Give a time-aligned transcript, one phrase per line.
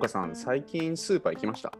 [0.00, 1.70] 岡さん、最近スーパー行きました？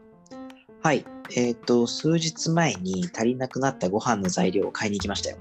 [0.83, 1.03] はい。
[1.35, 5.37] えっ、と、数日前に足りなくなったご飯の材料を買いに行きましたよ。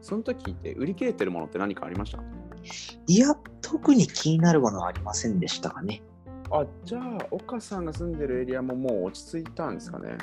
[0.00, 2.22] その時って売り切れてるものって何かありました？
[3.06, 6.02] いや、特に気になるものはありませんでしたかね。
[6.50, 10.16] あ、じゃあ、岡さんが住んでるエリアももう落ち着いたんですかね？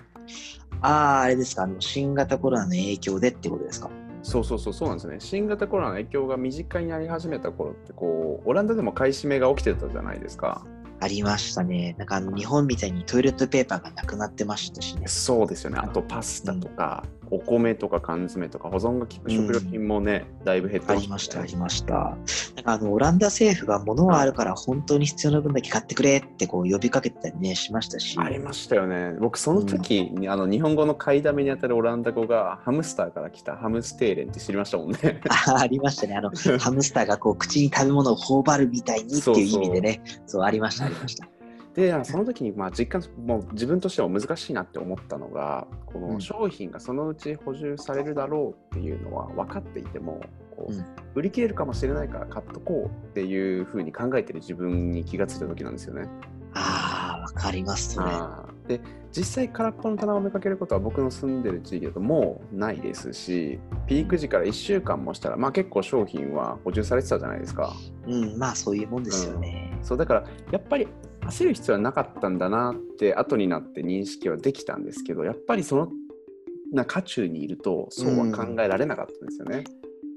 [0.82, 3.92] ああ、あれですか、あの、新型コロナの影響でってことですか？
[4.24, 5.18] そうそうそう、そうなんですね。
[5.20, 10.66] 新型コロナの影響が身近になり始めた頃って、こう、オランダでも買い占めが起きてたじゃないですか。
[11.04, 11.96] ありましたね。
[11.98, 15.08] なんかあの、日本みたいにトイレットペーパーがなくなってましたしね。
[15.08, 15.80] そうですよね。
[15.82, 21.94] あとパスタとか、お米とか缶詰とか保存が効く食料品もね、だいぶ減ってありました、ありました。
[21.94, 28.18] なんかあの、オランダ政府が物はあるから本当に必要な分だけ買ってくれってこう呼びかけてたりね、しましたし。
[28.20, 29.16] ありましたよね。
[29.20, 35.22] 僕、その時に、あの日本語の買いだめにあたるオランダ語がハムスターから来たハムステーレンって知りましたもんね。
[35.48, 36.16] あありましたね。
[36.16, 40.02] あの、 ハムスターがこう口に食べ物を頬張るみたいにっていう意味でね。
[40.26, 41.33] そうありました、ありました。
[41.74, 50.22] でその時にまあ実感もう自分としても難しいなって思ったのがこの商品がそのうち補充されるだろうっていうのは分かっていても
[50.56, 50.86] こう、うん
[51.16, 56.10] 売り切れるかもしれないから買っとこうっていうふうに考えてる自分に気がついた時なんですよね。
[56.56, 58.08] ああ、わかります、それ。
[58.10, 58.80] あーで
[59.12, 67.74] 実際空っぽの棚を見かけることは僕の住んでる地域だともうないですしピーク時から1週間もしたら、まあ、結構商品は補充されてたじゃないですか。
[68.08, 69.78] うん、まあそういうもんですよね。
[69.84, 70.88] そうだからやっぱり
[71.30, 75.90] 焦る必要はなかったんだなって後になって認識はできたんですけどやっぱりその
[76.72, 79.64] な渦中にいるとそうは考えられなかったんですよね。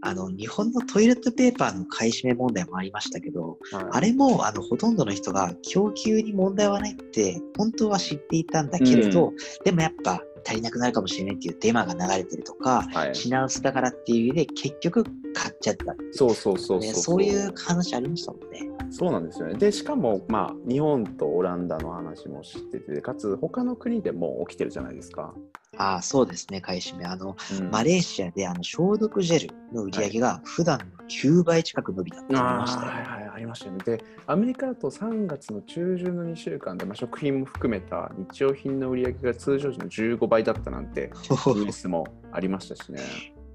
[0.03, 3.87] あの、日本のトイレットペーパーの買い占め問題もありましたけど、はい。
[3.91, 9.33] あれもあのほとんどの人が供給に問題はないって本当は知っていたんだけれど、
[9.65, 18.71] でもやっぱ足りなくなるかもしれないっていうデマが流れてるとか、はい、品薄だからっていう意味で結局買っちゃったそうそうそうそうね、そういう話ありましたもんね。
[18.91, 19.55] そうなんですよね。
[19.55, 25.35] でしかも、まあ、日本とオランダの話も知っててかつ他の国でも起きてるじゃないですか。
[25.77, 27.05] ああ、そうですね、買い占め。
[27.05, 32.93] あの、うんマレーシアであの消毒ジェルの売り上げが普段の9倍近く伸びたって言いあましたよ。
[32.93, 33.79] ーはいはいありましたよね。
[33.85, 43.01] で、アメリカだと3月の中旬の2週間で、まあ、食品も含めた日用品の売り上げが通常時の15倍だったなんてニュースもありましたしね。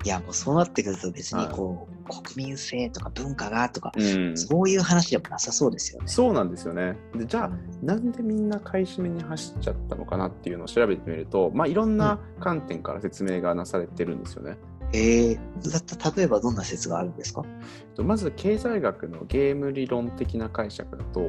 [0.03, 6.08] いや、もうそうなってくると別にこう、国民性とか文化がとか、うん、そういう話でもなさそうですよね。
[6.08, 6.96] そうなんですよね。
[7.16, 14.58] でじゃあ、うんなんでみんな買い占めに走っちゃったのかなっていうのを調べてみると、まあ、いろんな観点から説明がなされてるんですよね。
[14.94, 17.44] えー、だった例えばどんな説があるんですか？
[17.96, 21.22] とまず経済学のゲーム理論的な解釈だと、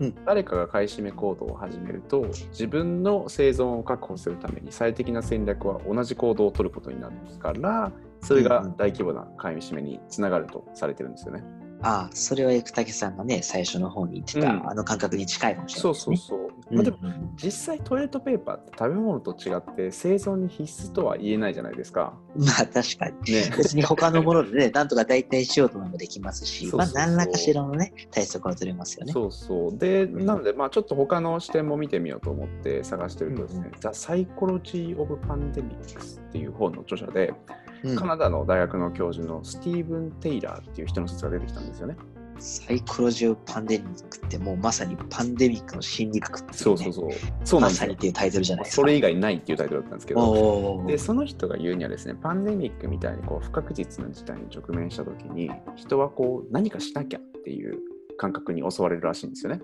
[0.00, 11.44] うん誰かが買い占め行動を始めると自分の生存を確保するために最適な戦略は同じ行動を取ることになるからそれが大規模な買い占めにつながるとされてるんですよね。
[11.82, 15.98] ああ、それは生竹さんがね、最初の方に言ってた、うんあの感覚に近いかもしれなそいね。
[15.98, 16.38] そうそう。
[16.40, 16.98] うんまあ、でも
[17.36, 22.14] 実際トイレットペーパーって食べ物と違って生存に必須とは言えないじゃないですか。
[22.36, 23.32] まあ確かに。
[23.32, 23.52] ね。
[23.56, 29.12] 別に他のものでね、 なんとか代替しようと思えばできますし、そうそうそうまあ何らかしらのね、対策は取れますよね。
[29.12, 29.78] そうそう。
[29.78, 37.34] で、なので、まあ、ちょっと他の視点も見てみようと思って探してるとですね、うんうん The Psychology of Pandemics っていう本の著者で、
[37.82, 41.96] うんカナダの大学の教授のスティーブン・テイラーっていう人の説が出てきたんですよね。
[42.38, 47.10] サイコロジオパンデミックってもうまさにパンデミックの心理学っていう、ね、そうそうそう。
[47.44, 47.96] そうなんですよまさにっ。
[47.96, 48.82] ていうタイトルじゃないですか。
[48.82, 57.78] それ以外ないっていうタイトルだったんですけど、でその人が言うにはですね、パンデミックみたいにこう不確実な事態に直面したときに、人はこう何かしなきゃっていう
[58.16, 59.60] 感覚に襲われるらしいんですよね。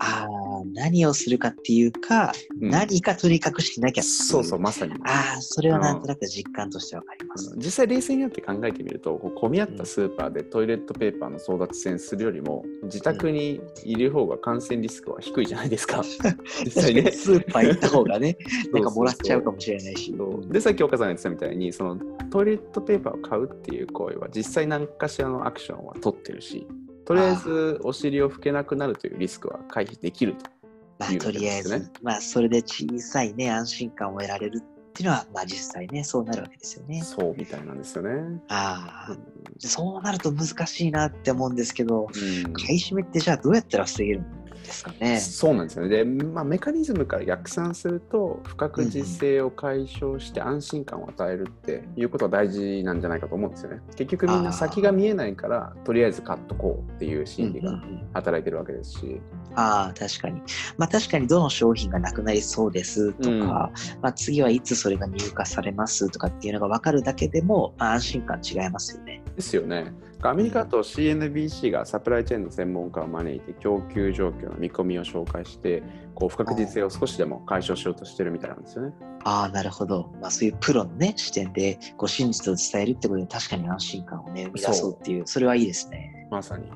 [0.00, 0.28] ああ、
[0.72, 2.70] 何をするかっていうか、うん。
[2.70, 4.94] 何かとにかくしなきゃそうそう、まさに。
[5.04, 7.54] ああ、それはなんとなく実感としてわかります。
[7.56, 16.02] 実際冷静になって考えてみると混み合ったスーパーでトイレットペーパーの争奪戦するよりも自宅にいる方が感染リスクは低いじゃないですか。
[16.64, 17.10] 実際ね。
[17.10, 18.36] スーパー行った方がね、
[18.72, 20.14] なんかもらっちゃうかもしれないし。
[20.48, 21.98] でさっき岡さんが言ってたみたいにその
[22.30, 26.66] トイレットペーパーを買うっていう行為は実際何かしらのアクションは取ってるし
[27.04, 30.50] とりあえずお尻を拭けなくなるというリスクは回避できると
[30.98, 34.62] まあ、とりあえず、ねまあ、それで小さいね、安心感を得られるっ
[34.92, 37.02] ていうのは、まあ、実際ね、そうなるわけですよね。
[37.02, 38.40] そうみたいなんですよね。
[38.48, 39.16] ああ、
[39.58, 45.18] そうなると難しいなって思うんですけど、うん買い占めってじゃあどうやったら防げるんですかね。
[45.18, 45.88] そうなんですよね。
[45.88, 53.80] で、まあ、メカニズムから逆算すると、不確実性を解消して安心感を与えるっていうことは大事なんじゃないかと思うんですよね。
[53.96, 57.80] 結局みんな先が見えないから、とりあえず買っとこうっていう心理が
[58.12, 59.20] 働いてるわけですし。
[59.54, 60.42] ああ、確かに。
[60.76, 63.70] まあ確かにどの商品がなくなりそうですとか、うんま
[64.02, 69.22] あ次はいつそれが入荷されますとかっていうのが分かるだけでも、まあ、安心感違いますよね。
[69.36, 69.92] ですよね。
[70.22, 75.82] アメリカだと CNBC がサプライチェーンの専門家を招いて供給状況の見込みを紹介して
[76.14, 78.94] こう不確実性を少しでも解消しようとしてるみたいなんですよね。
[79.24, 80.10] ああ、なるほど。
[80.20, 86.26] まあ、そういうプロのね、視点でこう真実を伝えるってことで確かに安心感をね、生み出そうっていう、それはいいですね。
[86.30, 86.70] まさに。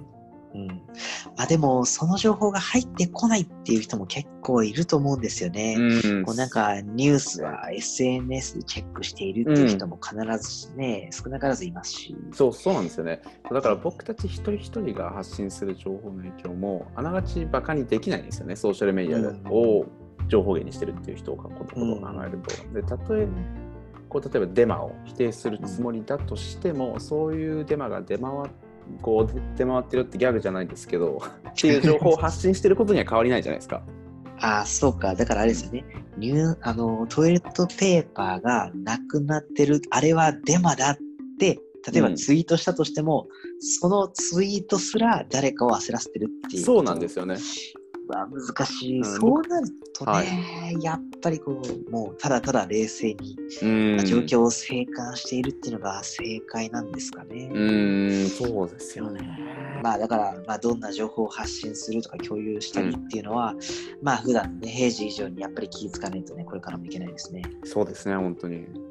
[0.55, 0.82] うん、
[1.37, 5.76] あでも、その情報が入ってこないっていう人も結構いると思うんですよね。
[5.79, 12.17] うんこうなんかニュースは SNS でチェックしているっていう人も必ずね、少なからずいますし。
[12.32, 13.23] そうそうなんですよね。
[13.50, 18.56] だから僕たち一人一人が発信する情報の影響もあながちバカにできないんですよね。
[18.56, 19.87] ソーシャルメディアを
[20.29, 22.75] 情報源にしてるっていう人がことを考えると。
[22.75, 23.26] で、たとえ
[24.08, 28.50] こう例えばデマを否定するつもりだとしても、そういうデマが出回っ
[29.02, 33.82] こう出回ってるってギャグじゃないですけどっていう情報を発信してることには変わりないじゃないですか。
[34.42, 35.14] ああ、そうか。
[35.14, 35.84] だからあれですよね。
[36.16, 40.98] ニューあのトイレットペーパーがなくなってる、あれはデマだっ
[41.38, 41.60] て、
[41.92, 43.28] 例えばツイートしたとしても、
[43.60, 46.64] そのツイートすら誰かを焦らせてるっていう。
[46.64, 47.36] そうなんですよね。
[48.10, 53.66] わ難しい、うんそうなるとね、はいやっぱりこう、もうただただ冷静にう
[54.02, 57.50] ん状況を静観しているっていうのが正解なんですかね。
[57.52, 57.72] う
[58.24, 59.20] ん、そうですよね。
[59.82, 63.54] まあだから、まあ、どんな情報を発信するとか共有したりっていうのは、
[64.02, 67.42] まあ普段ね、平時以上にやっぱり気ぃつかないとね、これからもいけないですね。
[67.64, 68.89] そうですね、本当に。